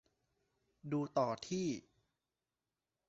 [0.91, 1.67] ดูต่อที่